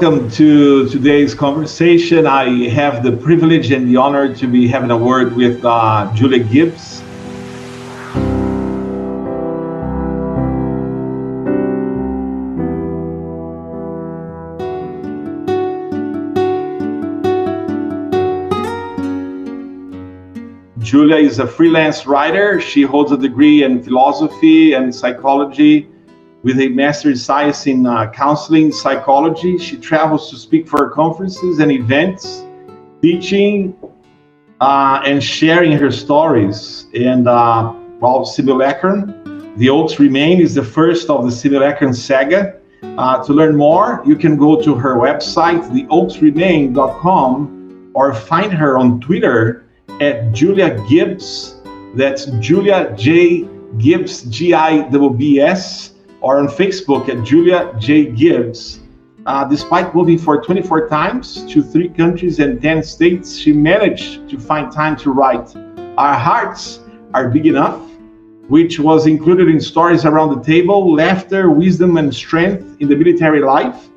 [0.00, 2.26] welcome to today's conversation.
[2.26, 6.42] I have the privilege and the honor to be having a word with uh, Julia
[6.42, 7.02] Gibbs.
[20.78, 22.58] Julia is a freelance writer.
[22.58, 25.89] She holds a degree in philosophy and psychology
[26.42, 29.58] with a master's in science in uh, counseling psychology.
[29.58, 32.44] She travels to speak for conferences and events,
[33.02, 33.76] teaching
[34.60, 36.86] uh, and sharing her stories.
[36.94, 42.56] And uh, well, Simulacrum, The Oaks Remain is the first of the Simulacrum saga.
[42.82, 49.00] Uh, to learn more, you can go to her website, theoaksremain.com, or find her on
[49.00, 49.66] Twitter
[50.00, 51.56] at Julia Gibbs.
[51.94, 53.46] That's Julia J.
[53.78, 55.89] Gibbs, G I B B S,
[56.20, 58.06] or on Facebook at Julia J.
[58.06, 58.80] Gibbs.
[59.26, 64.38] Uh, despite moving for 24 times to three countries and 10 states, she managed to
[64.38, 65.54] find time to write
[65.98, 66.80] Our Hearts
[67.12, 67.80] Are Big Enough,
[68.48, 73.40] which was included in Stories Around the Table, Laughter, Wisdom, and Strength in the Military
[73.40, 73.88] Life,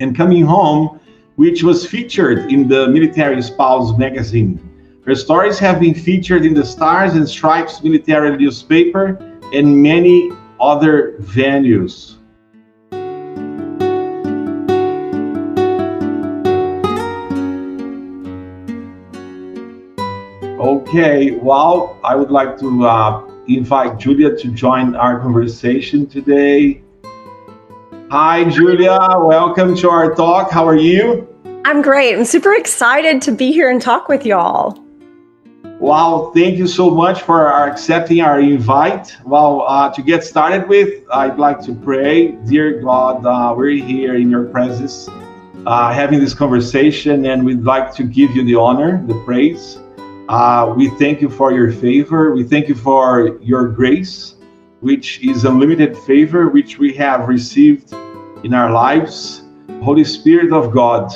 [0.00, 0.98] and Coming Home,
[1.36, 4.58] which was featured in the Military Spouse magazine.
[5.04, 9.18] Her stories have been featured in the Stars and Stripes military newspaper
[9.52, 10.30] and many
[10.62, 12.14] other venues.
[20.60, 26.82] Okay, well, I would like to uh, invite Julia to join our conversation today.
[28.10, 28.98] Hi, Julia.
[29.18, 30.52] Welcome to our talk.
[30.52, 31.26] How are you?
[31.64, 32.14] I'm great.
[32.14, 34.78] I'm super excited to be here and talk with y'all.
[35.82, 39.16] Wow, thank you so much for accepting our invite.
[39.24, 42.28] Well, uh, to get started with, I'd like to pray.
[42.46, 45.08] Dear God, uh, we're here in your presence,
[45.66, 49.80] uh, having this conversation, and we'd like to give you the honor, the praise.
[50.28, 52.30] Uh, we thank you for your favor.
[52.32, 54.36] We thank you for your grace,
[54.82, 57.92] which is unlimited favor, which we have received
[58.44, 59.42] in our lives.
[59.82, 61.10] Holy Spirit of God,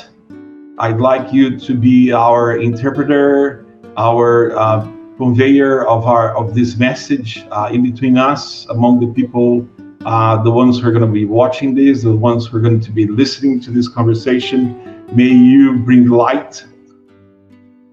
[0.77, 3.63] I'd like you to be our interpreter
[3.97, 4.87] our uh,
[5.17, 9.67] conveyor of our of this message uh, in between us among the people
[10.05, 12.79] uh, the ones who are going to be watching this the ones who are going
[12.79, 16.63] to be listening to this conversation may you bring light.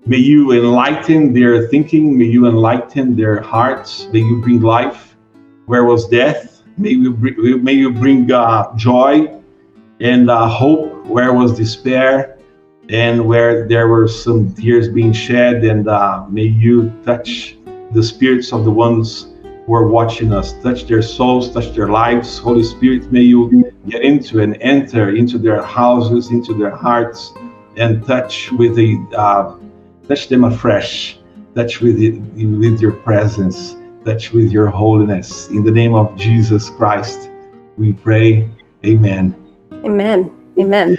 [0.07, 5.17] May you enlighten their thinking may you enlighten their hearts may you bring life.
[5.67, 6.63] Where was death?
[6.77, 9.41] May you bring, may you bring uh, joy
[10.01, 11.07] and uh, hope.
[11.07, 12.34] Where was despair
[12.89, 15.65] and where there were some tears being shed.
[15.65, 17.57] And uh, may you touch
[17.93, 19.29] the spirits of the ones
[19.67, 22.39] who are watching us, touch their souls, touch their lives.
[22.39, 27.33] Holy Spirit, may you get into and enter into their houses, into their hearts,
[27.77, 29.57] and touch with the uh,
[30.07, 31.19] touch them afresh.
[31.55, 33.77] Touch with it, with your presence.
[34.05, 35.49] Touch with your holiness.
[35.49, 37.31] In the name of Jesus Christ,
[37.79, 38.49] we pray.
[38.85, 39.35] Amen.
[39.85, 40.31] Amen.
[40.59, 40.99] Amen.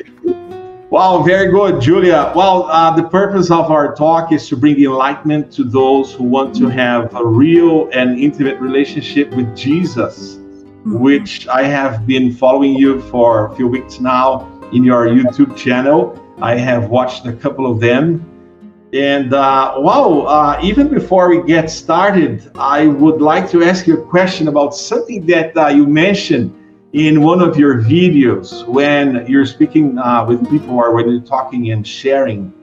[0.91, 2.31] Wow, very good, Julia.
[2.35, 6.55] Well, uh, the purpose of our talk is to bring enlightenment to those who want
[6.57, 10.37] to have a real and intimate relationship with Jesus,
[10.85, 16.21] which I have been following you for a few weeks now in your YouTube channel.
[16.39, 18.23] I have watched a couple of them.
[18.93, 24.03] And uh, wow, uh, even before we get started, I would like to ask you
[24.03, 26.53] a question about something that uh, you mentioned
[26.95, 31.71] in one of your videos when you're speaking uh, with people or when you're talking
[31.71, 32.53] and sharing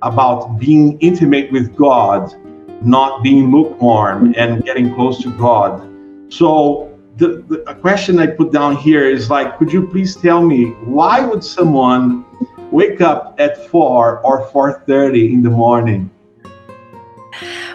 [0.00, 2.34] about being intimate with God,
[2.82, 5.86] not being lukewarm and getting close to God.
[6.32, 10.40] So the, the a question I put down here is like, could you please tell
[10.40, 12.24] me why would someone
[12.70, 16.10] wake up at four or four thirty in the morning?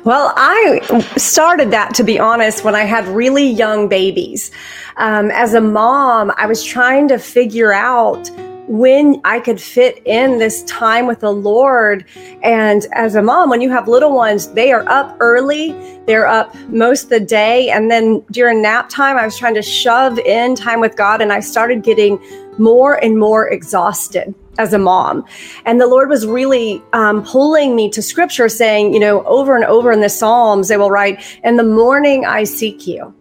[0.08, 0.80] Well, I
[1.18, 4.52] started that to be honest when I had really young babies.
[4.96, 8.32] Um, as a mom, I was trying to figure out
[8.70, 12.06] when I could fit in this time with the Lord.
[12.42, 15.76] And as a mom, when you have little ones, they are up early,
[16.06, 17.70] they're up most of the day.
[17.70, 21.34] And then during nap time, I was trying to shove in time with God, and
[21.34, 22.18] I started getting
[22.58, 25.26] more and more exhausted as a mom.
[25.66, 29.66] And the Lord was really um, pulling me to scripture, saying, you know, over and
[29.66, 33.14] over in the Psalms, they will write, In the morning I seek you.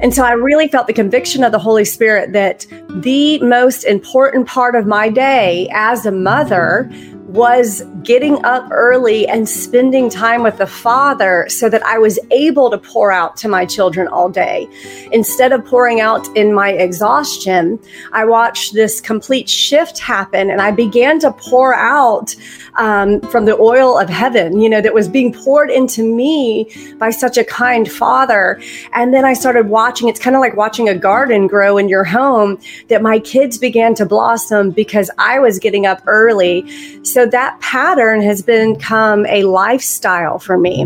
[0.00, 4.46] And so I really felt the conviction of the Holy Spirit that the most important
[4.46, 6.90] part of my day as a mother
[7.34, 12.70] was getting up early and spending time with the Father so that I was able
[12.70, 14.68] to pour out to my children all day.
[15.10, 17.80] Instead of pouring out in my exhaustion,
[18.12, 22.36] I watched this complete shift happen and I began to pour out
[22.76, 27.10] um, from the oil of heaven, you know, that was being poured into me by
[27.10, 28.60] such a kind Father.
[28.92, 32.04] And then I started watching, it's kind of like watching a garden grow in your
[32.04, 32.58] home,
[32.88, 36.64] that my kids began to blossom because I was getting up early.
[37.04, 40.84] So that pattern has become a lifestyle for me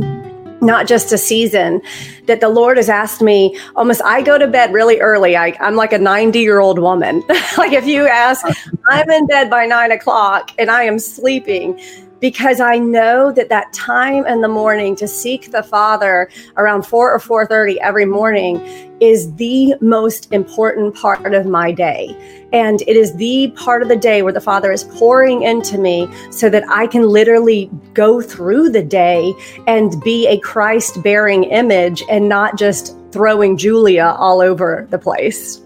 [0.60, 1.80] not just a season
[2.26, 5.36] that the lord has asked me almost i go to bed really early.
[5.36, 7.22] I, am like a 90 year old woman.
[7.56, 8.46] Like if you ask
[8.86, 11.80] i'm in bed by nine o'clock and i am sleeping
[12.20, 17.12] because I know that that time in the morning to seek the Father around 4
[17.12, 18.60] or 4:30 every morning
[19.00, 22.16] is the most important part of my day.
[22.52, 26.08] And it is the part of the day where the Father is pouring into me
[26.30, 29.34] so that I can literally go through the day
[29.66, 35.60] and be a Christ bearing image and not just throwing Julia all over the place.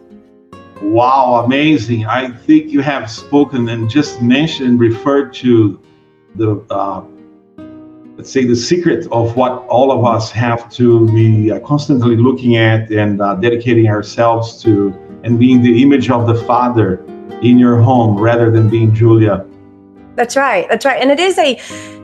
[0.83, 2.07] Wow, amazing.
[2.07, 5.81] I think you have spoken and just mentioned, referred to
[6.37, 7.03] the uh,
[8.17, 12.57] let's say the secret of what all of us have to be uh, constantly looking
[12.57, 14.95] at and uh, dedicating ourselves to
[15.25, 17.05] and being the image of the father
[17.43, 19.45] in your home rather than being julia
[20.15, 21.59] that's right that's right and it is a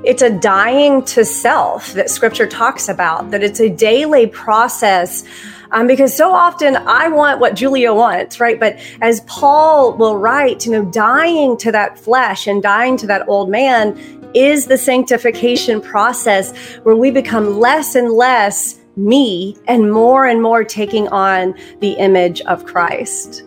[0.05, 5.25] it's a dying to self that scripture talks about that it's a daily process
[5.71, 8.59] um, because so often I want what Julia wants, right?
[8.59, 13.29] But as Paul will write, you know, dying to that flesh and dying to that
[13.29, 20.27] old man is the sanctification process where we become less and less me and more
[20.27, 23.45] and more taking on the image of Christ.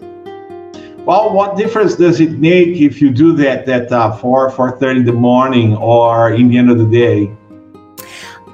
[1.05, 5.05] Well, what difference does it make if you do that at uh, 4, 4.30 in
[5.05, 7.35] the morning or in the end of the day?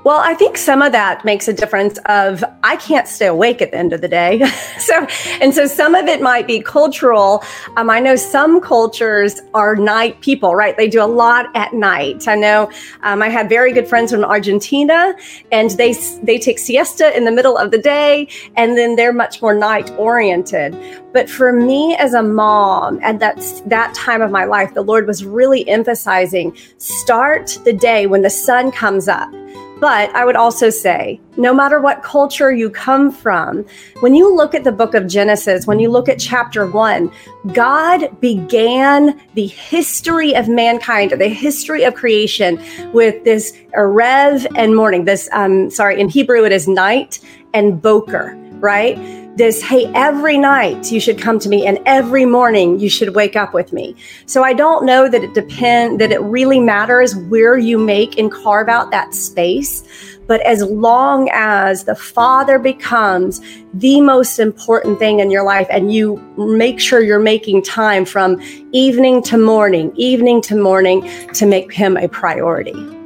[0.07, 3.71] Well, I think some of that makes a difference of I can't stay awake at
[3.71, 4.39] the end of the day.
[4.79, 5.05] so,
[5.41, 7.43] and so some of it might be cultural.
[7.75, 10.77] Um, I know some cultures are night people, right?
[10.77, 12.25] They do a lot at night.
[12.25, 12.71] I know
[13.03, 15.13] um, I have very good friends from Argentina
[15.51, 15.91] and they,
[16.23, 19.91] they take siesta in the middle of the day and then they're much more night
[19.97, 20.73] oriented.
[21.11, 25.05] But for me as a mom at that, that time of my life, the Lord
[25.05, 29.29] was really emphasizing start the day when the sun comes up
[29.79, 33.65] but I would also say, no matter what culture you come from,
[33.99, 37.11] when you look at the book of Genesis, when you look at chapter one,
[37.53, 42.59] God began the history of mankind, the history of creation
[42.91, 45.05] with this Erev and morning.
[45.05, 47.19] This, um, sorry, in Hebrew it is night
[47.53, 48.97] and boker, right?
[49.37, 53.35] This, hey, every night you should come to me and every morning you should wake
[53.35, 53.95] up with me.
[54.25, 58.31] So I don't know that it depend that it really matters where you make and
[58.31, 59.83] carve out that space.
[60.25, 63.39] But as long as the Father becomes
[63.73, 68.41] the most important thing in your life and you make sure you're making time from
[68.71, 72.96] evening to morning, evening to morning to make him a priority.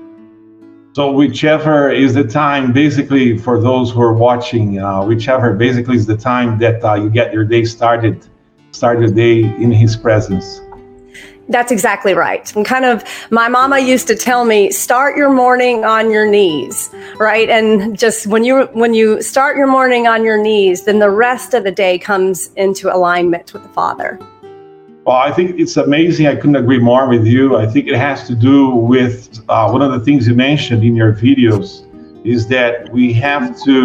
[0.93, 6.05] So whichever is the time, basically for those who are watching, uh, whichever basically is
[6.05, 8.27] the time that uh, you get your day started,
[8.71, 10.59] start your day in His presence.
[11.47, 12.53] That's exactly right.
[12.57, 16.89] And kind of, my mama used to tell me, start your morning on your knees,
[17.17, 17.49] right?
[17.49, 21.53] And just when you when you start your morning on your knees, then the rest
[21.53, 24.19] of the day comes into alignment with the Father.
[25.11, 26.27] Well, I think it's amazing.
[26.27, 27.57] I couldn't agree more with you.
[27.57, 30.95] I think it has to do with uh, one of the things you mentioned in
[30.95, 31.85] your videos
[32.25, 33.75] is that we have to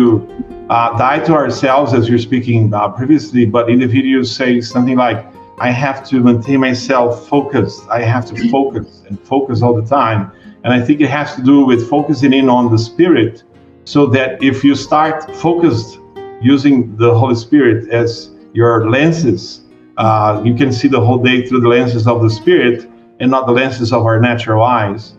[0.71, 4.97] uh, die to ourselves, as you're speaking uh, previously, but in the videos say something
[4.97, 5.27] like,
[5.59, 7.83] I have to maintain myself focused.
[7.89, 10.31] I have to focus and focus all the time.
[10.63, 13.43] And I think it has to do with focusing in on the Spirit
[13.85, 15.99] so that if you start focused
[16.41, 19.66] using the Holy Spirit as your lenses,
[19.97, 22.89] uh, you can see the whole day through the lenses of the spirit
[23.21, 25.15] and not the lenses of our natural eyes.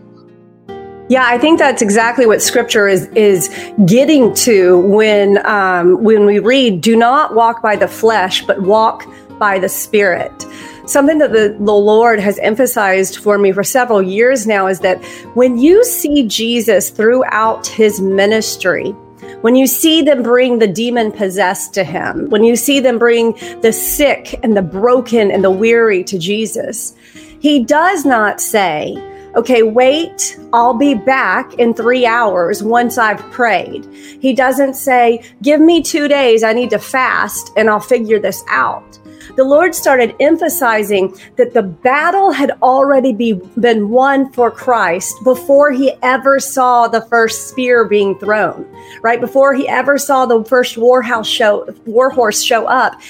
[1.08, 3.48] Yeah, I think that's exactly what Scripture is is
[3.86, 9.06] getting to when um, when we read, "Do not walk by the flesh, but walk
[9.38, 10.46] by the Spirit."
[10.84, 15.02] Something that the, the Lord has emphasized for me for several years now is that
[15.34, 18.94] when you see Jesus throughout His ministry,
[19.42, 23.32] when you see them bring the demon possessed to him, when you see them bring
[23.60, 26.94] the sick and the broken and the weary to Jesus,
[27.40, 28.96] he does not say,
[29.36, 33.84] okay, wait, I'll be back in three hours once I've prayed.
[34.20, 38.42] He doesn't say, give me two days, I need to fast and I'll figure this
[38.48, 38.97] out.
[39.38, 45.70] The Lord started emphasizing that the battle had already be, been won for Christ before
[45.70, 48.66] he ever saw the first spear being thrown,
[49.00, 49.20] right?
[49.20, 53.00] Before he ever saw the first war house show, war horse show up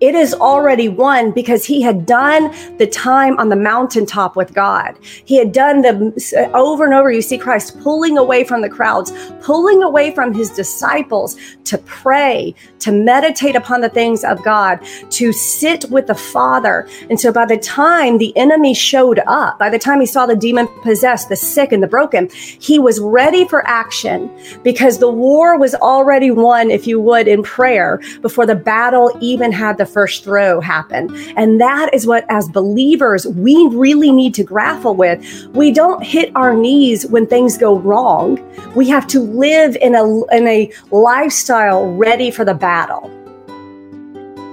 [0.00, 4.98] it is already won because he had done the time on the mountaintop with God.
[5.24, 7.10] He had done the over and over.
[7.10, 12.54] You see Christ pulling away from the crowds, pulling away from his disciples to pray,
[12.80, 16.88] to meditate upon the things of God, to sit with the Father.
[17.08, 20.36] And so by the time the enemy showed up, by the time he saw the
[20.36, 24.30] demon possessed, the sick, and the broken, he was ready for action
[24.62, 29.52] because the war was already won, if you would, in prayer before the battle even
[29.52, 31.14] had the first throw happen.
[31.36, 35.48] And that is what, as believers, we really need to grapple with.
[35.52, 38.38] We don't hit our knees when things go wrong.
[38.74, 43.10] We have to live in a, in a lifestyle ready for the battle.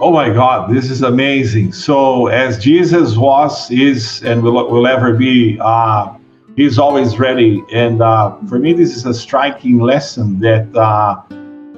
[0.04, 1.74] Oh my God, this is amazing.
[1.74, 6.16] So, as Jesus was, is, and will, will ever be, uh,
[6.56, 7.64] he's always ready.
[7.72, 11.22] And uh, for me, this is a striking lesson that uh,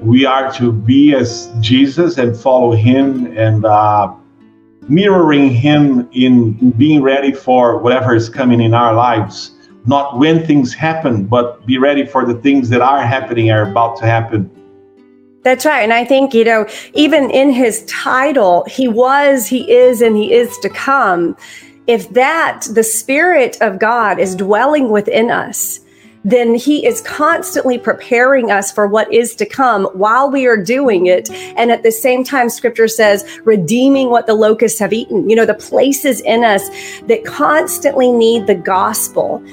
[0.04, 4.14] we are to be as Jesus and follow Him and uh,
[4.90, 9.52] mirroring Him in being ready for whatever is coming in our lives.
[9.86, 13.98] Not when things happen, but be ready for the things that are happening, are about
[13.98, 14.50] to happen.
[15.44, 15.82] That's right.
[15.82, 20.34] And I think, you know, even in his title, he was, he is, and he
[20.34, 21.36] is to come.
[21.86, 25.82] If that, the Spirit of God is dwelling within us,
[26.24, 31.08] then he is constantly preparing us for what is to come while we are doing
[31.08, 31.30] it.
[31.58, 35.30] And at the same time, scripture says, redeeming what the locusts have eaten.
[35.30, 36.68] You know, the places in us
[37.08, 39.44] that constantly need the gospel.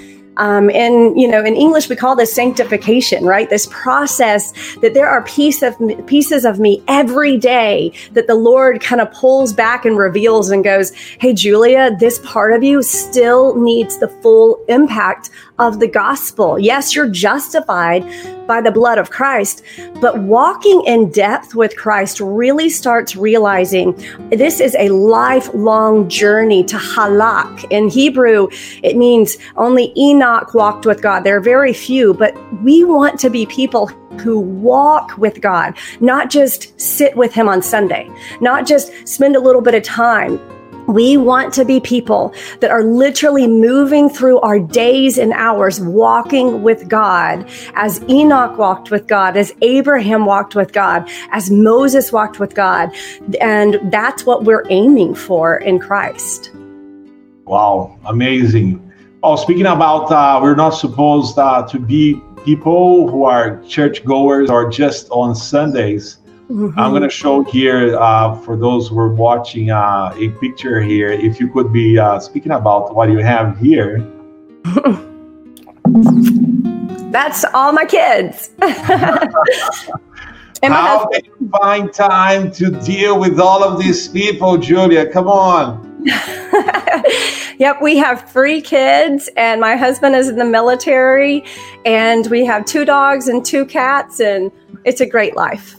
[0.40, 3.48] Um, and you know, in English, we call this sanctification, right?
[3.48, 8.80] This process that there are piece of pieces of me every day that the Lord
[8.80, 13.54] kind of pulls back and reveals and goes, "Hey, Julia, this part of you still
[13.54, 15.28] needs the full impact
[15.60, 16.58] of the gospel.
[16.58, 18.02] Yes, you're justified
[18.50, 19.62] by the blood of Christ,
[20.00, 23.94] but walking in depth with Christ really starts realizing
[24.30, 27.64] this is a lifelong journey to halak.
[27.70, 28.48] In Hebrew,
[28.82, 31.20] it means only Enoch walked with God.
[31.22, 33.86] There are very few, but we want to be people
[34.18, 39.40] who walk with God, not just sit with Him on Sunday, not just spend a
[39.40, 40.40] little bit of time
[40.86, 46.62] we want to be people that are literally moving through our days and hours walking
[46.62, 52.40] with God as Enoch walked with God, as Abraham walked with God, as Moses walked
[52.40, 52.90] with God.
[53.40, 56.50] And that's what we're aiming for in Christ.
[57.44, 58.86] Wow, amazing.
[59.22, 64.48] Oh, speaking about, uh, we're not supposed uh, to be people who are church goers
[64.48, 66.19] or just on Sundays.
[66.50, 66.78] Mm-hmm.
[66.80, 71.12] I'm going to show here uh, for those who are watching uh, a picture here.
[71.12, 73.98] If you could be uh, speaking about what you have here.
[77.12, 78.50] That's all my kids.
[78.60, 78.74] and
[80.72, 85.06] How can you find time to deal with all of these people, Julia?
[85.06, 86.02] Come on.
[87.58, 91.44] yep, we have three kids, and my husband is in the military,
[91.84, 94.50] and we have two dogs and two cats, and
[94.84, 95.76] it's a great life.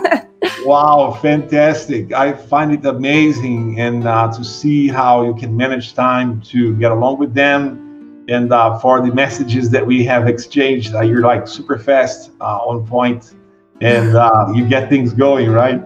[0.64, 2.12] wow, fantastic.
[2.12, 6.92] I find it amazing and uh, to see how you can manage time to get
[6.92, 10.94] along with them and uh, for the messages that we have exchanged.
[10.94, 13.34] Uh, you're like super fast, uh, on point,
[13.80, 15.82] and uh, you get things going, right?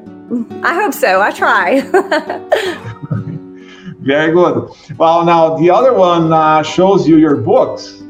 [0.62, 1.20] I hope so.
[1.20, 1.80] I try.
[4.00, 4.70] Very good.
[4.96, 8.02] Well, now the other one uh, shows you your books.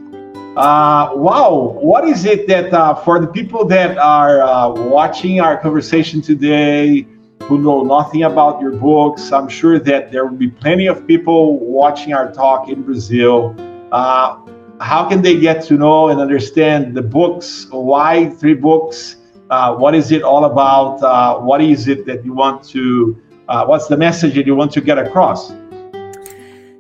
[0.56, 5.54] Uh, wow, what is it that uh, for the people that are uh, watching our
[5.58, 7.06] conversation today
[7.42, 11.58] who know nothing about your books, I'm sure that there will be plenty of people
[11.58, 13.54] watching our talk in Brazil.
[13.92, 14.38] Uh,
[14.80, 17.66] how can they get to know and understand the books?
[17.70, 19.16] Why three books?
[19.50, 21.02] Uh, what is it all about?
[21.02, 23.14] Uh, what is it that you want to,
[23.46, 25.52] what's the message that you want to get across?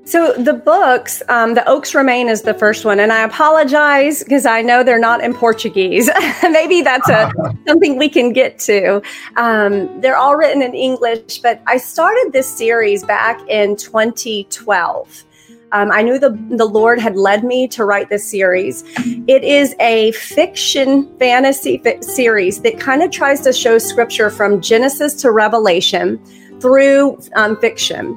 [0.06, 4.46] So the books, um, the Oaks Remain is the first one, and I apologize because
[4.46, 6.08] I know they're not in Portuguese.
[6.44, 7.32] Maybe that's a
[7.66, 9.02] something we can get to.
[9.36, 15.24] Um, they're all written in English, but I started this series back in 2012.
[15.72, 18.84] Um, I knew the the Lord had led me to write this series.
[19.26, 24.60] It is a fiction fantasy fi- series that kind of tries to show Scripture from
[24.60, 26.24] Genesis to Revelation
[26.60, 28.16] through um, fiction.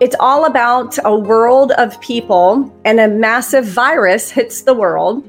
[0.00, 5.22] It's all about a world of people, and a massive virus hits the world,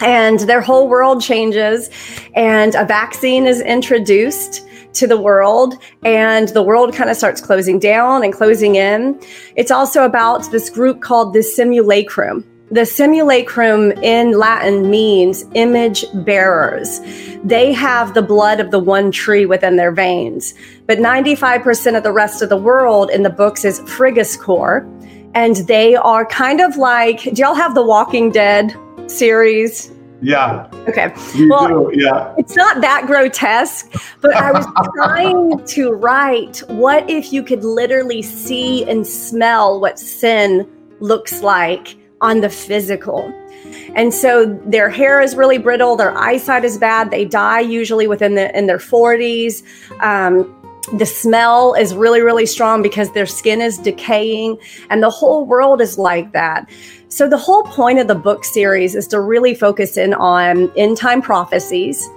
[0.00, 1.88] and their whole world changes,
[2.34, 7.78] and a vaccine is introduced to the world and the world kind of starts closing
[7.78, 9.20] down and closing in.
[9.54, 12.44] It's also about this group called the Simulacrum.
[12.70, 17.00] The simulacrum in Latin means image bearers.
[17.42, 20.52] They have the blood of the one tree within their veins.
[20.86, 24.86] But 95% of the rest of the world in the books is Frigiskor.
[25.34, 29.90] And they are kind of like, do y'all have the Walking Dead series?
[30.20, 30.68] Yeah.
[30.88, 31.14] Okay.
[31.34, 32.34] You well, do, yeah.
[32.36, 38.20] It's not that grotesque, but I was trying to write what if you could literally
[38.20, 40.68] see and smell what sin
[41.00, 43.32] looks like on the physical.
[43.94, 47.10] And so their hair is really brittle, their eyesight is bad.
[47.10, 49.62] They die usually within the in their 40s.
[50.02, 50.54] Um,
[50.94, 54.56] the smell is really really strong because their skin is decaying
[54.88, 56.66] and the whole world is like that
[57.08, 60.96] so the whole point of the book series is to really focus in on end
[60.96, 62.08] time prophecies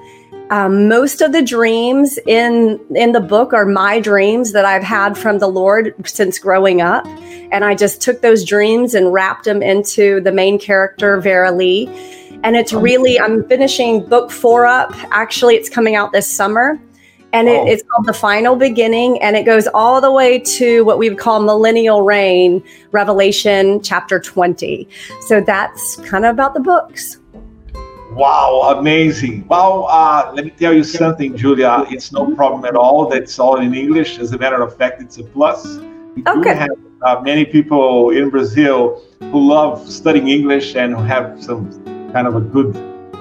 [0.51, 5.17] um, most of the dreams in in the book are my dreams that I've had
[5.17, 7.05] from the Lord since growing up,
[7.51, 11.87] and I just took those dreams and wrapped them into the main character Vera Lee.
[12.43, 14.93] And it's really I'm finishing book four up.
[15.11, 16.77] Actually, it's coming out this summer.
[17.33, 17.65] And it, oh.
[17.65, 21.17] it's called The Final Beginning, and it goes all the way to what we would
[21.17, 24.85] call Millennial Reign, Revelation chapter 20.
[25.27, 27.19] So that's kind of about the books.
[28.11, 29.47] Wow, amazing.
[29.47, 31.85] Well, uh, let me tell you something, Julia.
[31.89, 33.07] It's no problem at all.
[33.07, 34.19] That's all in English.
[34.19, 35.77] As a matter of fact, it's a plus.
[36.15, 36.53] We okay.
[36.55, 39.01] have uh, many people in Brazil
[39.31, 41.71] who love studying English and who have some
[42.11, 42.75] kind of a good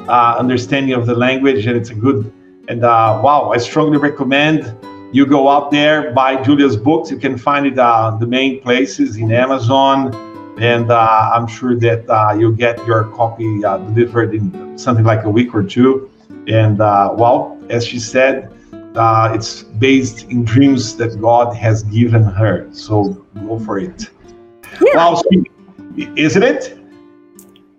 [0.09, 2.33] uh, understanding of the language, and it's a good.
[2.67, 4.75] And uh, wow, I strongly recommend
[5.13, 7.11] you go out there, buy Julia's books.
[7.11, 10.30] You can find it uh, the main places in Amazon
[10.61, 15.25] and uh, I'm sure that uh, you'll get your copy uh, delivered in something like
[15.25, 16.11] a week or two.
[16.47, 18.53] And uh, well, as she said,
[18.95, 22.69] uh, it's based in dreams that God has given her.
[22.73, 24.11] So go for it.
[24.83, 24.97] Yeah.
[24.97, 25.23] Well,
[25.97, 26.79] isn't it?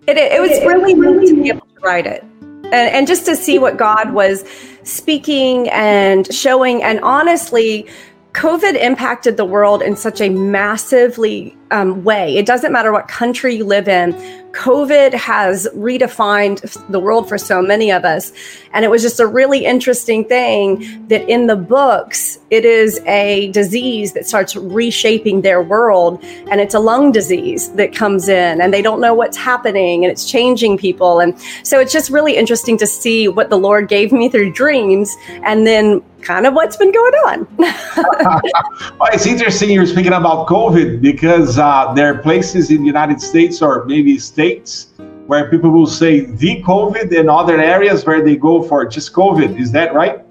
[0.08, 2.24] It, it was really neat to be able to write it.
[2.64, 4.44] And, and just to see what God was
[4.82, 6.82] speaking and showing.
[6.82, 7.88] And honestly,
[8.32, 12.36] COVID impacted the world in such a massively um, way.
[12.36, 14.12] It doesn't matter what country you live in.
[14.52, 18.32] COVID has redefined the world for so many of us.
[18.74, 23.50] And it was just a really interesting thing that in the books, it is a
[23.52, 26.22] disease that starts reshaping their world.
[26.50, 30.12] And it's a lung disease that comes in, and they don't know what's happening, and
[30.12, 31.20] it's changing people.
[31.20, 35.14] And so it's just really interesting to see what the Lord gave me through dreams
[35.44, 37.46] and then kind of what's been going on.
[37.58, 43.20] well, it's interesting you're speaking about COVID because uh, there are places in the United
[43.20, 44.94] States or maybe states
[45.26, 49.58] where people will say the COVID and other areas where they go for just COVID.
[49.60, 50.24] Is that right?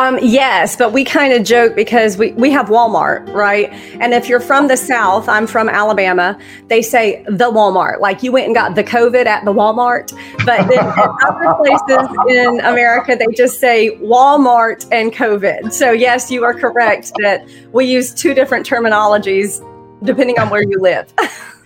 [0.00, 3.70] Um, yes, but we kind of joke because we, we have Walmart, right?
[4.00, 8.32] And if you're from the South, I'm from Alabama, they say the Walmart, like you
[8.32, 10.10] went and got the COVID at the Walmart.
[10.46, 10.78] But then
[11.28, 15.70] other places in America, they just say Walmart and COVID.
[15.70, 19.60] So, yes, you are correct that we use two different terminologies
[20.02, 21.12] depending on where you live.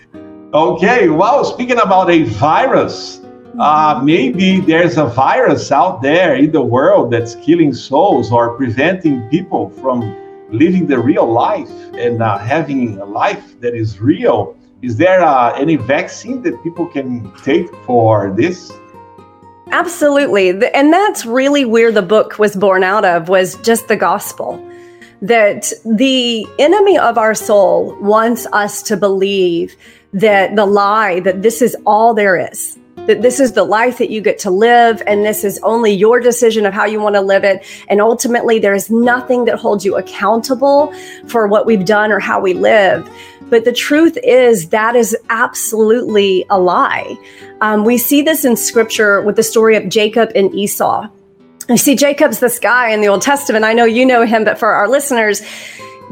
[0.53, 3.20] okay, well, speaking about a virus,
[3.59, 9.23] uh, maybe there's a virus out there in the world that's killing souls or preventing
[9.29, 10.01] people from
[10.51, 14.57] living the real life and uh, having a life that is real.
[14.83, 18.73] Is there uh, any vaccine that people can take for this?
[19.71, 20.51] Absolutely.
[20.75, 24.62] And that's really where the book was born out of was just the gospel.
[25.23, 29.75] That the enemy of our soul wants us to believe
[30.12, 34.11] that the lie that this is all there is that this is the life that
[34.11, 37.21] you get to live and this is only your decision of how you want to
[37.21, 37.64] live it.
[37.88, 40.93] And ultimately, there is nothing that holds you accountable
[41.27, 43.09] for what we've done or how we live.
[43.51, 47.17] But the truth is, that is absolutely a lie.
[47.61, 51.09] Um, we see this in scripture with the story of Jacob and Esau.
[51.69, 53.64] You see, Jacob's this guy in the Old Testament.
[53.64, 55.43] I know you know him, but for our listeners,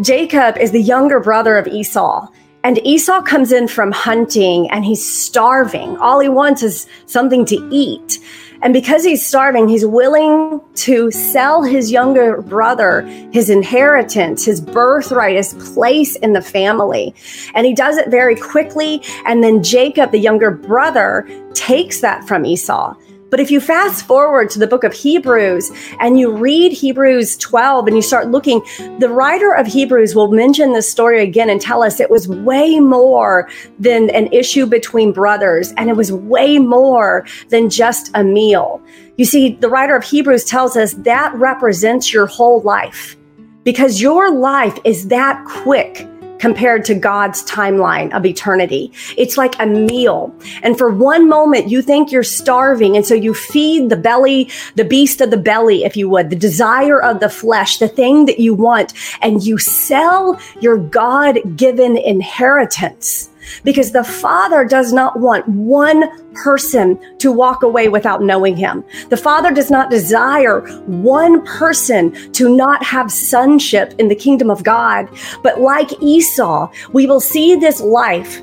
[0.00, 2.26] Jacob is the younger brother of Esau.
[2.64, 5.96] And Esau comes in from hunting and he's starving.
[5.98, 8.20] All he wants is something to eat.
[8.62, 15.34] And because he's starving, he's willing to sell his younger brother his inheritance, his birthright,
[15.34, 17.14] his place in the family.
[17.54, 19.02] And he does it very quickly.
[19.26, 22.94] And then Jacob, the younger brother, takes that from Esau
[23.32, 27.86] But if you fast forward to the book of Hebrews and you read Hebrews 12
[27.86, 28.60] and you start looking,
[28.98, 32.78] the writer of Hebrews will mention this story again and tell us it was way
[32.78, 38.82] more than an issue between brothers and it was way more than just a meal.
[39.16, 43.16] You see, the writer of Hebrews tells us that represents your whole life
[43.64, 46.06] because your life is that quick
[46.42, 48.90] compared to God's timeline of eternity.
[49.16, 50.34] It's like a meal.
[50.64, 52.96] And for one moment, you think you're starving.
[52.96, 56.36] And so you feed the belly, the beast of the belly, if you would, the
[56.36, 61.96] desire of the flesh, the thing that you want, and you sell your God given
[61.96, 63.30] inheritance
[63.64, 68.84] because the Father does not want one person to walk away without knowing Him.
[69.08, 74.64] The Father does not desire one person to not have sonship in the kingdom of
[74.64, 75.08] God.
[75.42, 78.42] But like Esau, we will see this life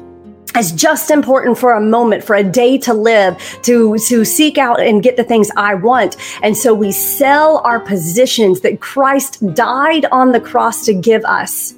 [0.55, 4.81] as just important for a moment, for a day to live, to, to seek out
[4.81, 6.17] and get the things I want.
[6.41, 11.75] And so we sell our positions that Christ died on the cross to give us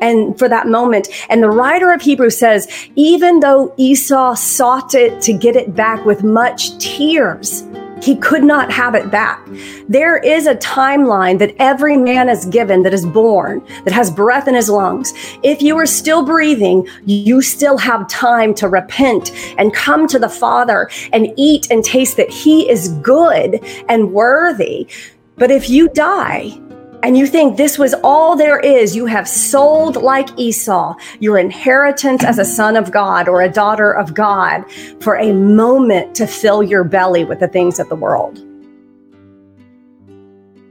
[0.00, 1.08] and for that moment.
[1.28, 6.04] And the writer of Hebrews says, even though Esau sought it to get it back
[6.04, 7.64] with much tears,
[8.02, 9.44] he could not have it back.
[9.88, 14.46] There is a timeline that every man is given that is born, that has breath
[14.48, 15.12] in his lungs.
[15.42, 20.28] If you are still breathing, you still have time to repent and come to the
[20.28, 24.88] Father and eat and taste that he is good and worthy.
[25.36, 26.60] But if you die,
[27.06, 32.24] and you think this was all there is, you have sold like Esau your inheritance
[32.24, 34.64] as a son of God or a daughter of God
[34.98, 38.44] for a moment to fill your belly with the things of the world.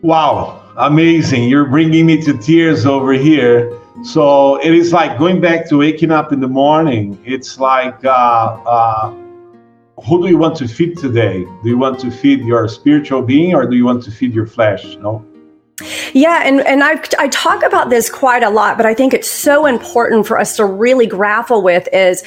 [0.01, 1.47] Wow, amazing.
[1.47, 3.71] You're bringing me to tears over here.
[4.03, 7.17] So it is like going back to waking up in the morning.
[7.23, 9.09] It's like, uh, uh,
[10.05, 11.45] who do you want to feed today?
[11.63, 14.47] Do you want to feed your spiritual being or do you want to feed your
[14.47, 14.97] flesh?
[14.97, 15.25] No?
[16.13, 19.29] Yeah, and, and I, I talk about this quite a lot, but I think it's
[19.29, 22.23] so important for us to really grapple with is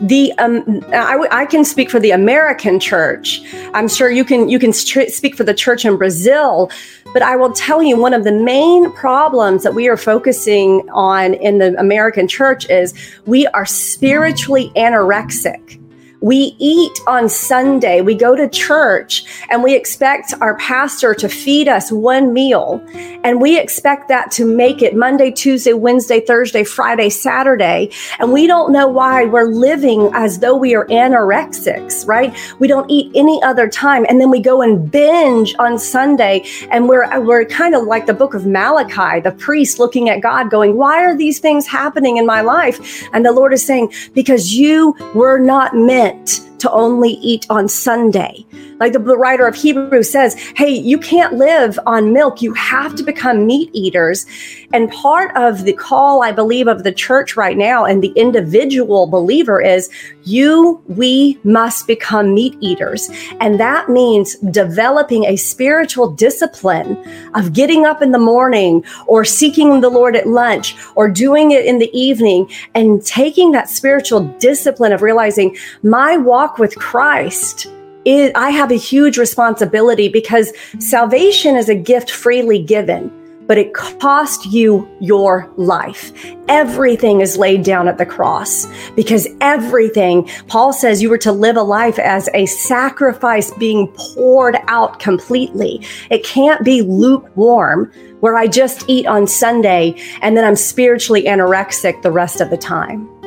[0.00, 3.40] the um, I, I can speak for the American church.
[3.74, 6.70] I'm sure you can you can st- speak for the church in Brazil,
[7.12, 11.34] but I will tell you one of the main problems that we are focusing on
[11.34, 12.94] in the American church is
[13.26, 15.77] we are spiritually anorexic.
[16.20, 18.00] We eat on Sunday.
[18.00, 22.82] We go to church and we expect our pastor to feed us one meal.
[23.22, 27.90] And we expect that to make it Monday, Tuesday, Wednesday, Thursday, Friday, Saturday.
[28.18, 32.36] And we don't know why we're living as though we are anorexics, right?
[32.58, 34.04] We don't eat any other time.
[34.08, 36.44] And then we go and binge on Sunday.
[36.70, 40.50] And we're, we're kind of like the book of Malachi, the priest looking at God
[40.50, 43.08] going, why are these things happening in my life?
[43.12, 47.68] And the Lord is saying, because you were not meant meant to only eat on
[47.68, 48.44] Sunday.
[48.80, 52.40] Like the writer of Hebrews says, hey, you can't live on milk.
[52.40, 54.24] You have to become meat eaters.
[54.72, 59.06] And part of the call, I believe, of the church right now and the individual
[59.06, 59.90] believer is
[60.24, 63.10] you, we must become meat eaters.
[63.40, 66.96] And that means developing a spiritual discipline
[67.34, 71.64] of getting up in the morning or seeking the Lord at lunch or doing it
[71.64, 77.66] in the evening and taking that spiritual discipline of realizing my walk with Christ
[78.04, 83.12] is, I have a huge responsibility because salvation is a gift freely given
[83.48, 86.12] but it cost you your life.
[86.48, 91.56] Everything is laid down at the cross because everything, Paul says you were to live
[91.56, 95.82] a life as a sacrifice being poured out completely.
[96.10, 102.02] It can't be lukewarm where I just eat on Sunday and then I'm spiritually anorexic
[102.02, 103.17] the rest of the time.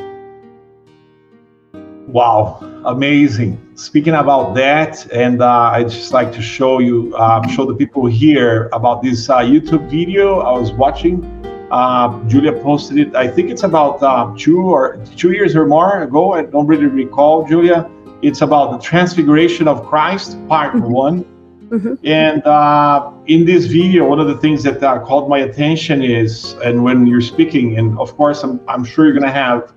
[2.12, 3.58] Wow, amazing.
[3.74, 8.04] Speaking about that, and uh, I just like to show you, uh, show the people
[8.04, 11.24] here about this uh, YouTube video I was watching.
[11.70, 13.16] Uh, Julia posted it.
[13.16, 16.34] I think it's about uh, two or two years or more ago.
[16.34, 17.90] I don't really recall, Julia.
[18.20, 20.92] It's about the Transfiguration of Christ, part mm-hmm.
[20.92, 21.24] one.
[21.70, 21.94] Mm-hmm.
[22.04, 26.84] And uh, in this video, one of the things that called my attention is, and
[26.84, 29.72] when you're speaking, and of course, I'm, I'm sure you're going to have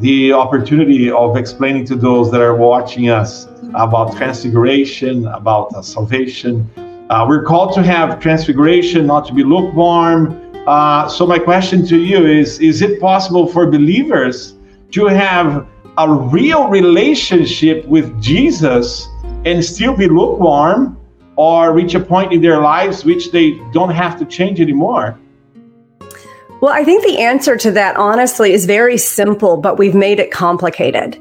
[0.00, 6.68] the opportunity of explaining to those that are watching us about transfiguration, about uh, salvation.
[7.08, 10.52] Uh, we're called to have transfiguration, not to be lukewarm.
[10.66, 14.54] Uh, so, my question to you is Is it possible for believers
[14.90, 15.66] to have
[15.98, 19.06] a real relationship with Jesus
[19.46, 20.98] and still be lukewarm
[21.36, 25.18] or reach a point in their lives which they don't have to change anymore?
[26.60, 30.30] Well, I think the answer to that, honestly, is very simple, but we've made it
[30.30, 31.20] complicated.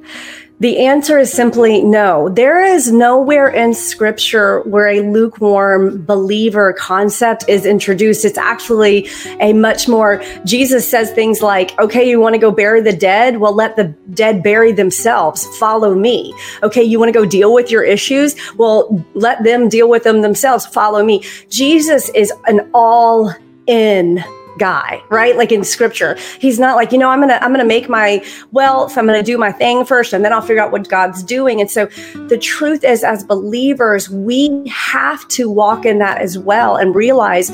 [0.61, 2.29] The answer is simply no.
[2.29, 8.23] There is nowhere in scripture where a lukewarm believer concept is introduced.
[8.23, 9.09] It's actually
[9.41, 13.39] a much more, Jesus says things like, okay, you want to go bury the dead?
[13.39, 15.45] Well, let the dead bury themselves.
[15.57, 16.33] Follow me.
[16.63, 18.37] Okay, you want to go deal with your issues?
[18.55, 20.65] Well, let them deal with them themselves.
[20.65, 21.25] Follow me.
[21.49, 23.33] Jesus is an all
[23.67, 24.23] in
[24.57, 25.35] guy, right?
[25.35, 26.17] Like in scripture.
[26.39, 29.05] He's not like, you know, I'm going to I'm going to make my wealth, I'm
[29.05, 31.61] going to do my thing first and then I'll figure out what God's doing.
[31.61, 31.87] And so
[32.27, 37.51] the truth is as believers, we have to walk in that as well and realize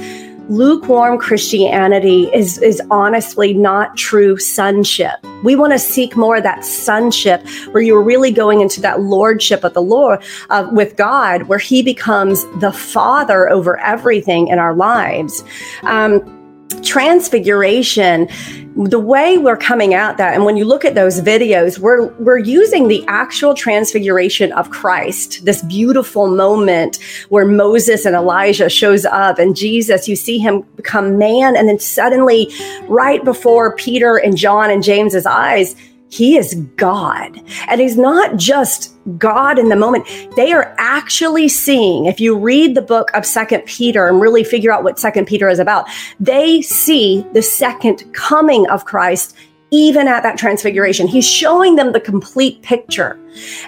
[0.50, 5.14] lukewarm Christianity is, is honestly not true sonship.
[5.44, 9.64] We want to seek more of that sonship where you're really going into that lordship
[9.64, 14.76] of the Lord uh, with God, where He becomes the Father over everything in our
[14.76, 15.44] lives.
[15.84, 16.41] Um,
[16.82, 18.28] transfiguration
[18.76, 22.38] the way we're coming at that and when you look at those videos we're we're
[22.38, 26.98] using the actual transfiguration of Christ this beautiful moment
[27.30, 31.80] where Moses and Elijah shows up and Jesus you see him become man and then
[31.80, 32.50] suddenly
[32.84, 35.76] right before Peter and John and James's eyes
[36.12, 37.42] he is God.
[37.68, 40.06] And he's not just God in the moment.
[40.36, 44.74] They are actually seeing, if you read the book of Second Peter and really figure
[44.74, 45.88] out what Second Peter is about,
[46.20, 49.36] they see the second coming of Christ
[49.72, 51.08] even at that transfiguration.
[51.08, 53.18] He's showing them the complete picture.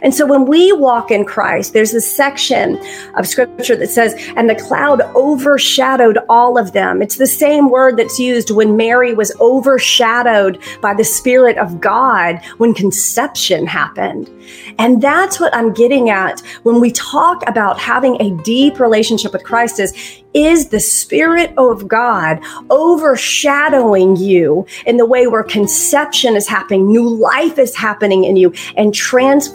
[0.01, 2.79] And so when we walk in Christ, there's a section
[3.15, 7.01] of scripture that says, and the cloud overshadowed all of them.
[7.01, 12.41] It's the same word that's used when Mary was overshadowed by the Spirit of God
[12.57, 14.29] when conception happened.
[14.77, 19.43] And that's what I'm getting at when we talk about having a deep relationship with
[19.43, 22.39] Christ is is the Spirit of God
[22.71, 28.51] overshadowing you in the way where conception is happening, new life is happening in you,
[28.75, 29.52] and transformation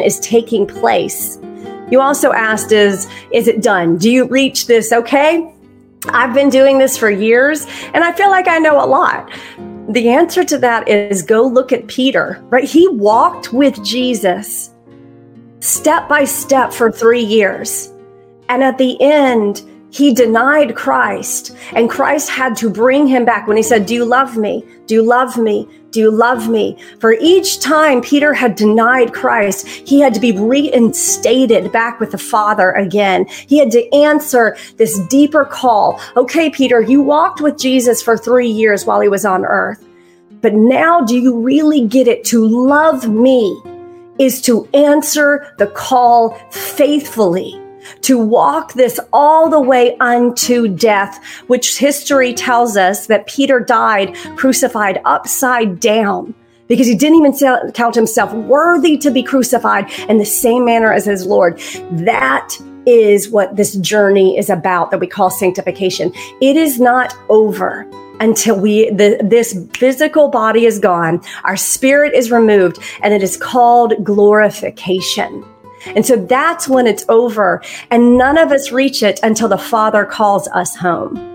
[0.00, 1.38] is taking place.
[1.90, 3.98] You also asked, is, is it done?
[3.98, 5.52] Do you reach this okay?
[6.08, 9.30] I've been doing this for years and I feel like I know a lot.
[9.88, 12.64] The answer to that is go look at Peter, right?
[12.64, 14.70] He walked with Jesus
[15.60, 17.92] step by step for three years.
[18.48, 23.58] And at the end, he denied Christ, and Christ had to bring him back when
[23.58, 24.64] he said, Do you love me?
[24.86, 25.68] Do you love me?
[25.90, 26.78] Do you love me?
[26.98, 32.18] For each time Peter had denied Christ, he had to be reinstated back with the
[32.18, 33.26] Father again.
[33.28, 36.00] He had to answer this deeper call.
[36.16, 39.86] Okay, Peter, you walked with Jesus for three years while he was on earth.
[40.40, 42.24] But now, do you really get it?
[42.26, 43.60] To love me
[44.18, 47.61] is to answer the call faithfully
[48.02, 54.14] to walk this all the way unto death, which history tells us that Peter died
[54.36, 56.34] crucified upside down
[56.68, 61.04] because he didn't even count himself worthy to be crucified in the same manner as
[61.04, 61.58] his Lord.
[61.90, 66.12] That is what this journey is about that we call sanctification.
[66.40, 67.86] It is not over
[68.20, 73.36] until we the, this physical body is gone, our spirit is removed, and it is
[73.36, 75.44] called glorification.
[75.86, 77.62] And so that's when it's over.
[77.90, 81.28] And none of us reach it until the Father calls us home.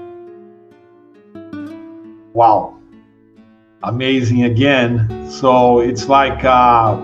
[2.34, 2.78] Wow.
[3.84, 5.30] Amazing again.
[5.30, 7.00] So it's like uh,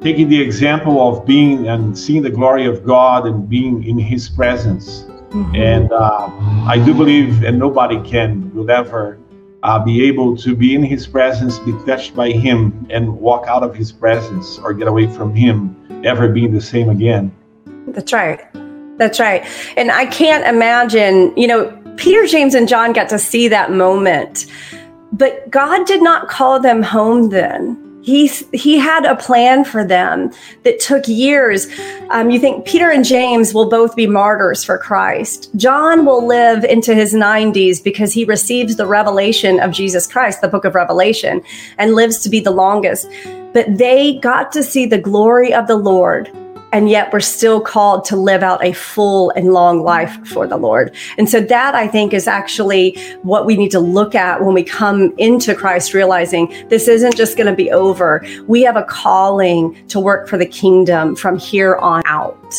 [0.00, 4.28] taking the example of being and seeing the glory of God and being in His
[4.28, 5.04] presence.
[5.30, 5.56] Mm-hmm.
[5.56, 6.30] And uh,
[6.66, 9.18] I do believe, and nobody can, will ever
[9.62, 13.62] uh, be able to be in His presence, be touched by Him, and walk out
[13.62, 17.34] of His presence or get away from Him ever being the same again.
[17.88, 18.40] That's right.
[18.98, 19.44] That's right.
[19.76, 24.46] And I can't imagine, you know, Peter, James, and John got to see that moment,
[25.12, 27.83] but God did not call them home then.
[28.04, 30.30] He, he had a plan for them
[30.62, 31.68] that took years.
[32.10, 35.48] Um, you think Peter and James will both be martyrs for Christ.
[35.56, 40.48] John will live into his 90s because he receives the revelation of Jesus Christ, the
[40.48, 41.42] book of Revelation,
[41.78, 43.08] and lives to be the longest.
[43.54, 46.30] But they got to see the glory of the Lord
[46.74, 50.56] and yet we're still called to live out a full and long life for the
[50.56, 50.92] Lord.
[51.16, 54.64] And so that I think is actually what we need to look at when we
[54.64, 58.26] come into Christ, realizing this isn't just going to be over.
[58.48, 62.54] We have a calling to work for the kingdom from here on out.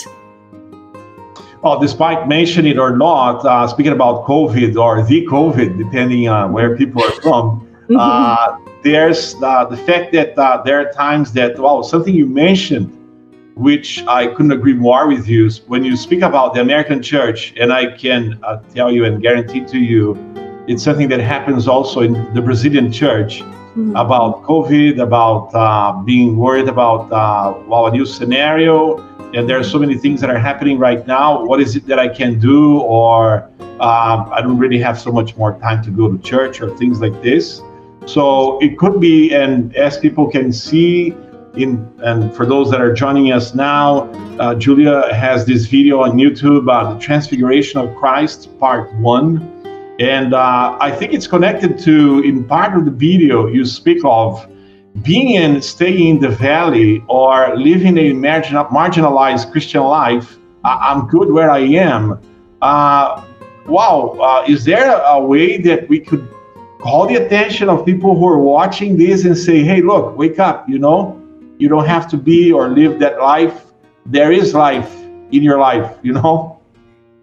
[1.61, 6.53] Well, despite mentioning it or not, uh, speaking about COVID or the COVID, depending on
[6.53, 7.97] where people are from, mm-hmm.
[7.99, 12.95] uh, there's uh, the fact that uh, there are times that, well, something you mentioned
[13.55, 15.49] which I couldn't agree more with you.
[15.67, 19.63] When you speak about the American church, and I can uh, tell you and guarantee
[19.65, 20.15] to you
[20.67, 23.95] It's something that happens also in the Brazilian church mm-hmm.
[23.95, 28.97] about COVID, about uh, being worried about uh, well, a new scenario.
[29.35, 31.45] And there are so many things that are happening right now.
[31.45, 32.79] What is it that I can do?
[32.79, 33.43] Or
[33.79, 36.99] um, I don't really have so much more time to go to church or things
[36.99, 37.61] like this.
[38.07, 41.15] So it could be, and as people can see,
[41.57, 46.13] in and for those that are joining us now, uh, Julia has this video on
[46.13, 49.41] YouTube about the Transfiguration of Christ, Part One,
[49.99, 54.47] and uh, I think it's connected to in part of the video you speak of
[55.01, 60.37] being in staying in the valley or living a marginal, marginalized Christian life.
[60.63, 62.19] I, am good where I am.
[62.61, 63.23] Uh,
[63.67, 66.27] wow, uh, is there a way that we could
[66.79, 70.67] call the attention of people who are watching this and say, hey, look, wake up,
[70.69, 71.21] you know,
[71.57, 73.65] you don't have to be or live that life.
[74.05, 74.93] There is life
[75.31, 76.61] in your life, you know?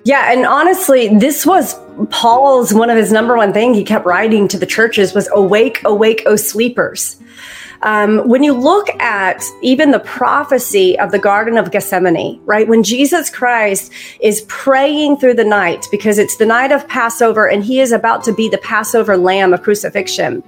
[0.04, 1.78] Yeah, and honestly, this was
[2.10, 5.80] Paul's one of his number one thing he kept writing to the churches was awake,
[5.84, 7.20] awake, O sleepers.
[7.82, 12.66] Um, when you look at even the prophecy of the Garden of Gethsemane, right?
[12.68, 17.64] When Jesus Christ is praying through the night because it's the night of Passover and
[17.64, 20.44] he is about to be the Passover lamb of crucifixion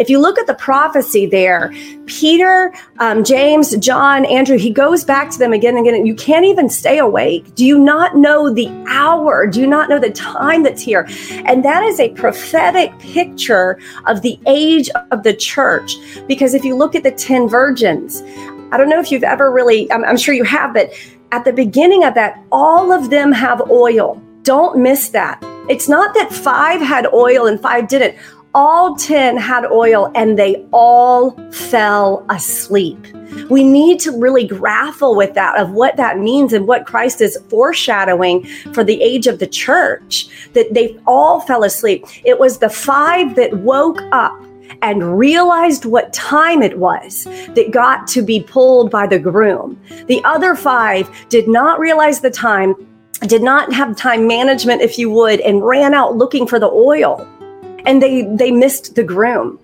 [0.00, 1.70] if you look at the prophecy there,
[2.06, 6.06] Peter, um, James, John, Andrew, he goes back to them again and again.
[6.06, 7.54] You can't even stay awake.
[7.54, 9.46] Do you not know the hour?
[9.46, 11.06] Do you not know the time that's here?
[11.44, 15.92] And that is a prophetic picture of the age of the church.
[16.26, 18.22] Because if you look at the 10 virgins,
[18.72, 20.90] I don't know if you've ever really, I'm, I'm sure you have, but
[21.32, 24.20] at the beginning of that, all of them have oil.
[24.44, 25.38] Don't miss that.
[25.68, 28.16] It's not that five had oil and five didn't
[28.54, 32.98] all 10 had oil and they all fell asleep.
[33.48, 37.38] We need to really grapple with that of what that means and what Christ is
[37.48, 42.04] foreshadowing for the age of the church that they all fell asleep.
[42.24, 44.36] It was the five that woke up
[44.82, 49.80] and realized what time it was that got to be pulled by the groom.
[50.06, 52.74] The other five did not realize the time,
[53.26, 57.28] did not have time management, if you would, and ran out looking for the oil
[57.86, 59.58] and they they missed the groom.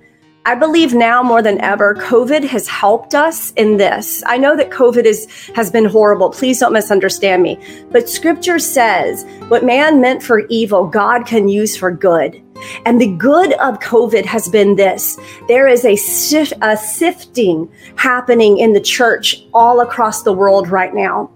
[0.47, 4.23] I believe now more than ever, COVID has helped us in this.
[4.27, 5.27] I know that COVID is,
[5.57, 6.31] has been horrible.
[6.31, 7.59] Please don't misunderstand me.
[7.91, 12.41] But scripture says what man meant for evil, God can use for good.
[12.85, 18.59] And the good of COVID has been this there is a, sif- a sifting happening
[18.59, 21.29] in the church all across the world right now.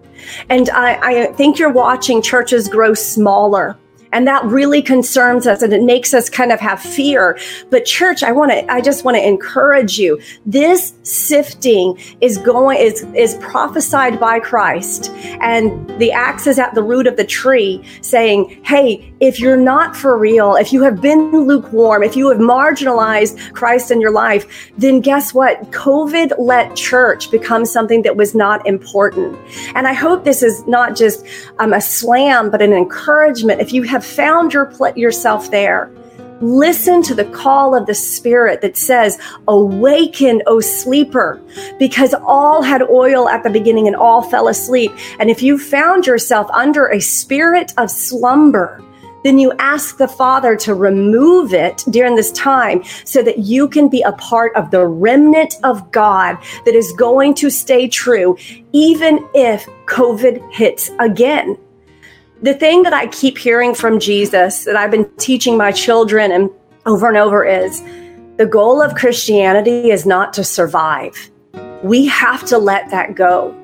[0.50, 3.76] And I, I think you're watching churches grow smaller
[4.12, 7.38] and that really concerns us and it makes us kind of have fear.
[7.70, 10.20] But church, I want to, I just want to encourage you.
[10.46, 15.10] This sifting is going, is, is prophesied by Christ.
[15.40, 19.94] And the axe is at the root of the tree saying, Hey, if you're not
[19.94, 24.72] for real, if you have been lukewarm, if you have marginalized Christ in your life,
[24.78, 25.60] then guess what?
[25.70, 29.38] COVID let church become something that was not important.
[29.74, 31.26] And I hope this is not just
[31.58, 33.60] um, a slam, but an encouragement.
[33.60, 35.92] If you have found your pl- yourself there,
[36.40, 41.38] listen to the call of the Spirit that says, Awaken, O sleeper,
[41.78, 44.90] because all had oil at the beginning and all fell asleep.
[45.18, 48.82] And if you found yourself under a spirit of slumber,
[49.24, 53.88] then you ask the Father to remove it during this time so that you can
[53.88, 58.36] be a part of the remnant of God that is going to stay true,
[58.72, 61.56] even if COVID hits again
[62.42, 66.50] the thing that I keep hearing from Jesus that I've been teaching my children and
[66.86, 67.82] over and over is
[68.38, 71.30] the goal of Christianity is not to survive.
[71.82, 73.54] We have to let that go.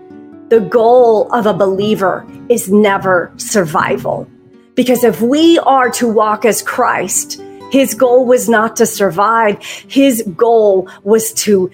[0.50, 4.28] The goal of a believer is never survival.
[4.76, 9.60] Because if we are to walk as Christ, his goal was not to survive.
[9.88, 11.70] His goal was to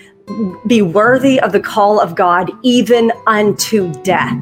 [0.67, 4.41] be worthy of the call of God, even unto death.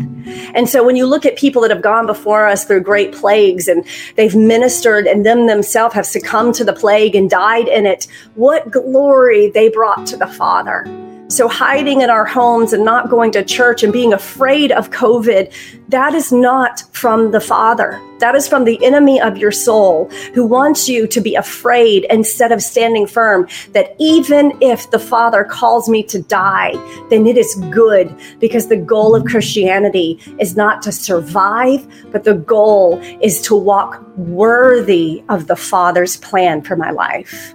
[0.54, 3.66] And so when you look at people that have gone before us through great plagues
[3.66, 3.84] and
[4.16, 8.70] they've ministered and them themselves have succumbed to the plague and died in it, what
[8.70, 10.84] glory they brought to the Father.
[11.30, 15.52] So, hiding in our homes and not going to church and being afraid of COVID,
[15.88, 18.00] that is not from the Father.
[18.18, 22.50] That is from the enemy of your soul who wants you to be afraid instead
[22.50, 26.72] of standing firm that even if the Father calls me to die,
[27.10, 32.34] then it is good because the goal of Christianity is not to survive, but the
[32.34, 37.54] goal is to walk worthy of the Father's plan for my life.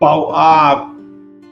[0.00, 0.93] Well, uh,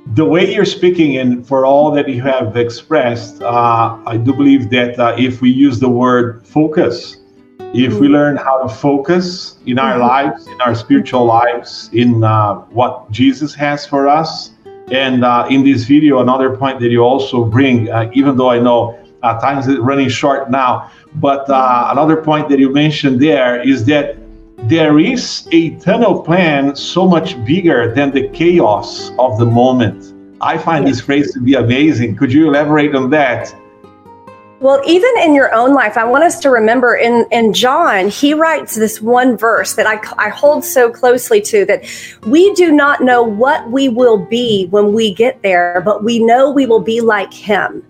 [0.06, 4.68] the way you're speaking and for all that you have expressed, uh, I do believe
[4.70, 7.18] that uh, if we use the word focus,
[7.72, 12.56] if we learn how to focus in our lives, in our spiritual lives, in uh,
[12.70, 14.50] what Jesus has for us.
[14.90, 18.58] And uh, in this video, another point that you also bring, uh, even though I
[18.58, 23.66] know uh, times is running short now, but uh, another point that you mentioned there
[23.66, 24.16] is that
[24.64, 30.14] there is a eternal plan so much bigger than the chaos of the moment.
[30.40, 32.16] I find this phrase to be amazing.
[32.16, 33.54] Could you elaborate on that?
[34.60, 38.32] Well, even in your own life, I want us to remember in, in John, he
[38.32, 41.84] writes this one verse that I, I hold so closely to that
[42.26, 46.52] we do not know what we will be when we get there, but we know
[46.52, 47.84] we will be like him.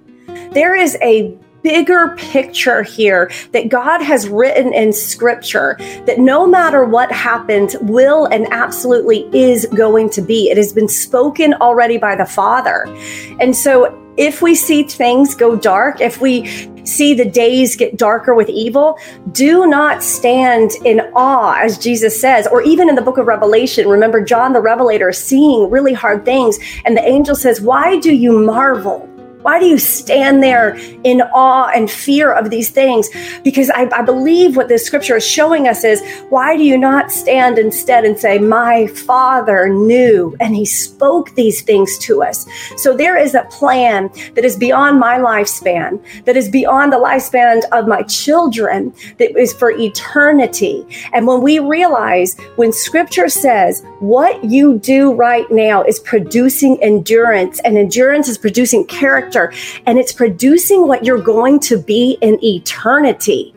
[0.53, 6.85] There is a bigger picture here that God has written in scripture that no matter
[6.85, 10.51] what happens, will and absolutely is going to be.
[10.51, 12.85] It has been spoken already by the Father.
[13.41, 18.35] And so if we see things go dark, if we see the days get darker
[18.35, 18.99] with evil,
[19.31, 23.89] do not stand in awe, as Jesus says, or even in the book of Revelation.
[23.89, 28.39] Remember, John the Revelator seeing really hard things, and the angel says, Why do you
[28.45, 29.09] marvel?
[29.43, 33.09] Why do you stand there in awe and fear of these things?
[33.43, 37.11] Because I, I, believe what this scripture is showing us is why do you not
[37.11, 42.47] stand instead and say, My Father knew and He spoke these things to us?
[42.77, 47.63] So there is a plan that is beyond my lifespan, that is beyond the lifespan
[47.73, 50.87] of my children, that is for eternity.
[51.13, 57.61] And when we realize when scripture says what you do right now is producing endurance,
[57.65, 63.55] and endurance is producing character and it's producing what you're going to be in eternity.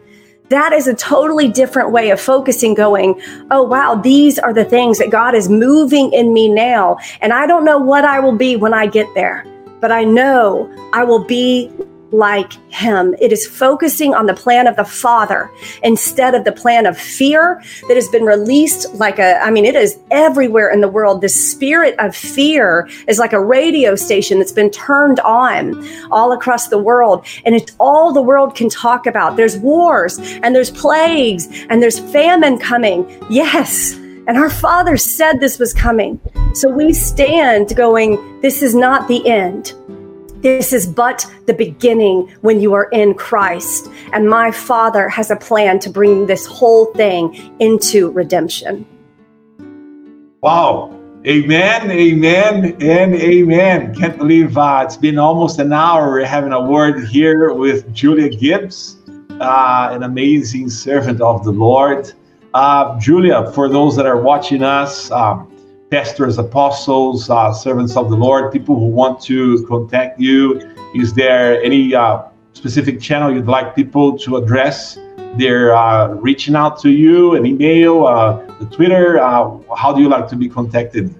[0.49, 3.19] That is a totally different way of focusing, going,
[3.49, 6.97] oh, wow, these are the things that God is moving in me now.
[7.21, 9.43] And I don't know what I will be when I get there,
[9.81, 11.71] but I know I will be
[12.11, 13.15] like him.
[13.19, 15.49] It is focusing on the plan of the Father
[15.83, 19.75] instead of the plan of fear that has been released like a, I mean, it
[19.75, 21.21] is everywhere in the world.
[21.21, 26.67] The spirit of fear is like a radio station that's been turned on all across
[26.67, 27.25] the world.
[27.45, 29.35] And it's all the world can talk about.
[29.35, 33.05] There's wars and there's plagues and there's famine coming.
[33.29, 33.93] Yes.
[34.27, 36.19] And our Father said this was coming.
[36.53, 39.73] So we stand going, this is not the end.
[40.45, 43.89] This is but the beginning when you are in Christ.
[44.13, 48.85] And my Father has a plan to bring this whole thing into redemption.
[50.41, 50.91] Wow.
[51.25, 53.95] Amen, amen, and amen.
[53.95, 56.11] Can't believe uh, it's been almost an hour.
[56.11, 58.97] We're having a word here with Julia Gibbs,
[59.41, 62.13] uh, an amazing servant of the Lord.
[62.53, 65.51] Uh, Julia, for those that are watching us, um,
[65.89, 70.61] pastors, apostles, uh, servants of the Lord, people who want to contact you?
[70.95, 72.23] Is there any uh,
[72.53, 74.97] specific channel you'd like people to address?
[75.37, 79.19] They're uh, reaching out to you, an email, uh, the Twitter.
[79.19, 81.13] Uh, how do you like to be contacted?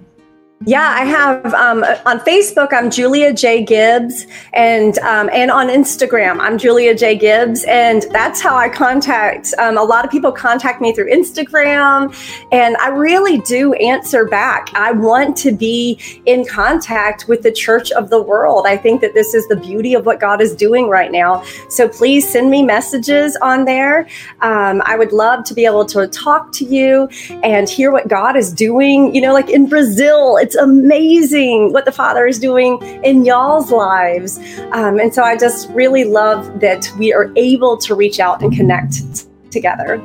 [0.64, 2.72] Yeah, I have um, on Facebook.
[2.72, 8.40] I'm Julia J Gibbs, and um, and on Instagram, I'm Julia J Gibbs, and that's
[8.40, 9.52] how I contact.
[9.58, 12.16] Um, a lot of people contact me through Instagram,
[12.52, 14.70] and I really do answer back.
[14.72, 18.64] I want to be in contact with the Church of the World.
[18.66, 21.44] I think that this is the beauty of what God is doing right now.
[21.68, 24.08] So please send me messages on there.
[24.40, 27.08] Um, I would love to be able to talk to you
[27.42, 29.14] and hear what God is doing.
[29.14, 34.38] You know, like in Brazil it's amazing what the Father is doing in y'all's lives.
[34.70, 38.54] Um, and so I just really love that we are able to reach out and
[38.54, 40.00] connect together.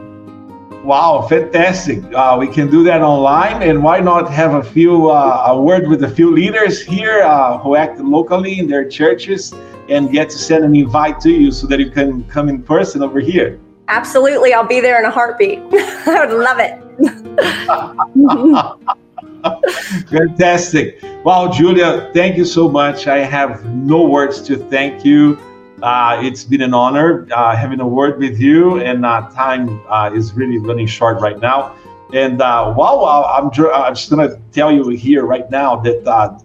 [0.84, 2.00] Wow, fantastic.
[2.16, 3.62] Uh, we can do that online.
[3.62, 7.60] And why not have a few, uh, a word with a few leaders here uh,
[7.60, 9.54] who act locally in their churches
[9.90, 13.04] and get to send an invite to you so that you can come in person
[13.04, 13.60] over here?
[13.90, 14.56] Absolutely.
[14.56, 15.60] I'll be there in a heartbeat.
[16.08, 16.82] I would love it.
[20.10, 21.02] Fantastic.
[21.24, 23.08] Wow, Julia, thank you so much.
[23.08, 25.38] I have no words to thank you.
[25.82, 30.12] Uh, it's been an honor uh, having a word with you, and uh, time uh,
[30.14, 31.76] is really running short right now.
[32.14, 36.38] And uh, wow, I'm, I'm just going to tell you here right now that uh,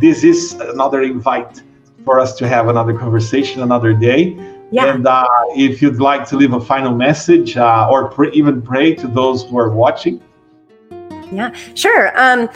[0.00, 1.62] this is another invite
[2.04, 4.34] for us to have another conversation another day.
[4.72, 4.94] Yeah.
[4.94, 5.06] And
[5.56, 9.58] if you'd like to leave a final message or pr- even pray to those who
[9.58, 10.20] are watching,
[11.32, 12.18] yeah, sure.
[12.20, 12.48] Um,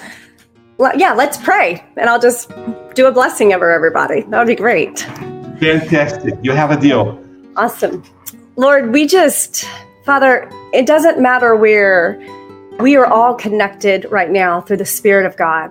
[0.97, 2.51] yeah, let's pray, and I'll just
[2.95, 4.23] do a blessing over everybody.
[4.23, 5.01] That would be great.
[5.61, 6.35] Fantastic.
[6.43, 7.21] You have a deal.
[7.57, 8.03] Awesome.
[8.57, 9.65] Lord, we just,
[10.05, 12.19] Father, it doesn't matter where
[12.81, 15.71] we are all connected right now through the Spirit of God.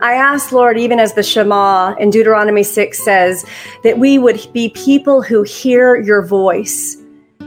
[0.00, 3.44] I ask, Lord, even as the Shema in Deuteronomy 6 says,
[3.84, 6.96] that we would be people who hear your voice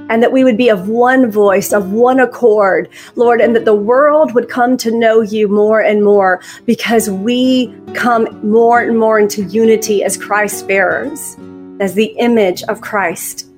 [0.09, 3.75] and that we would be of one voice, of one accord, Lord, and that the
[3.75, 9.19] world would come to know you more and more because we come more and more
[9.19, 11.37] into unity as Christ bearers,
[11.79, 13.49] as the image of Christ.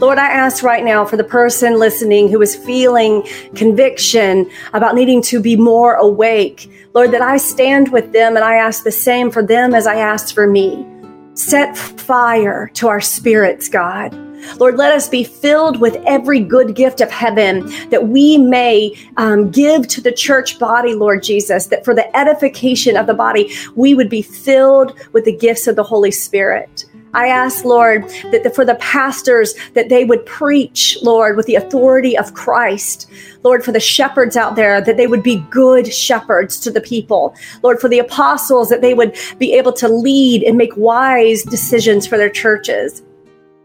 [0.00, 5.22] Lord, I ask right now for the person listening who is feeling conviction about needing
[5.22, 6.70] to be more awake.
[6.94, 9.96] Lord, that I stand with them and I ask the same for them as I
[9.96, 10.86] asked for me.
[11.34, 14.27] Set fire to our spirits, God.
[14.58, 19.50] Lord, let us be filled with every good gift of heaven that we may um,
[19.50, 23.94] give to the church body, Lord Jesus, that for the edification of the body, we
[23.94, 26.84] would be filled with the gifts of the Holy Spirit.
[27.14, 31.54] I ask, Lord, that the, for the pastors, that they would preach, Lord, with the
[31.54, 33.10] authority of Christ.
[33.42, 37.34] Lord, for the shepherds out there, that they would be good shepherds to the people.
[37.62, 42.06] Lord, for the apostles, that they would be able to lead and make wise decisions
[42.06, 43.02] for their churches.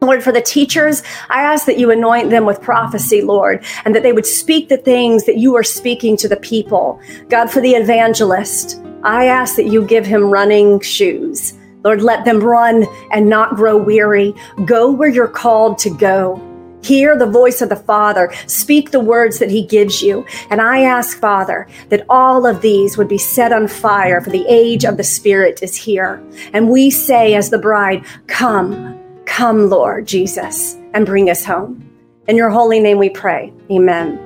[0.04, 4.04] Lord, for the teachers, I ask that you anoint them with prophecy, Lord, and that
[4.04, 7.00] they would speak the things that you are speaking to the people.
[7.30, 11.54] God, for the evangelist, I ask that you give him running shoes.
[11.84, 14.34] Lord, let them run and not grow weary.
[14.66, 16.42] Go where you're called to go.
[16.84, 18.34] Hear the voice of the Father.
[18.48, 20.26] Speak the words that He gives you.
[20.50, 24.46] And I ask, Father, that all of these would be set on fire, for the
[24.50, 26.22] age of the Spirit is here.
[26.52, 31.90] And we say, as the bride, Come, come, Lord Jesus, and bring us home.
[32.28, 33.52] In your holy name we pray.
[33.72, 34.20] Amen.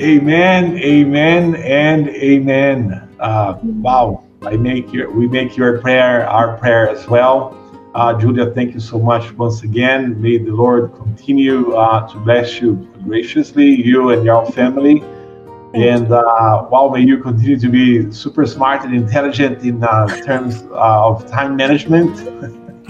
[0.00, 3.08] Amen, amen, and amen.
[3.18, 4.24] Uh, wow.
[4.42, 7.54] I make your we make your prayer our prayer as well.
[7.94, 10.20] Uh, Julia, thank you so much once again.
[10.22, 15.02] May the Lord continue uh, to bless you graciously, you and your family.
[15.72, 20.62] And uh, wow, may you continue to be super smart and intelligent in uh, terms
[20.72, 22.10] uh, of time management.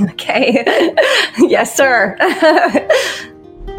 [0.00, 0.64] Okay.
[1.38, 2.16] yes, sir.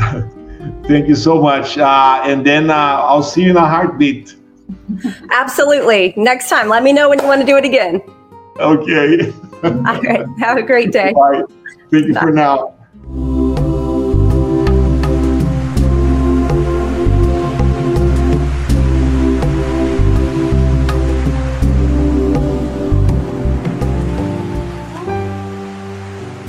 [0.87, 1.79] thank you so much.
[1.79, 4.35] Uh, and then I'll see you in a heartbeat.
[5.31, 6.13] Absolutely.
[6.15, 8.01] Next time, let me know when you want to do it again.
[8.59, 9.31] Okay.
[9.63, 10.25] All right.
[10.39, 11.13] Have a great day.
[11.13, 11.43] Bye.
[11.89, 12.21] Thank you Bye.
[12.21, 12.75] for now.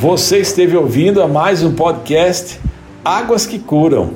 [0.02, 2.58] Você esteve ouvindo a mais um podcast
[3.04, 4.14] Águas que Curam.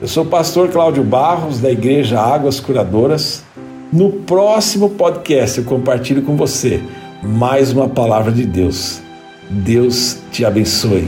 [0.00, 3.44] Eu sou o pastor Cláudio Barros, da Igreja Águas Curadoras.
[3.92, 6.82] No próximo podcast eu compartilho com você
[7.22, 9.02] mais uma palavra de Deus.
[9.50, 11.06] Deus te abençoe.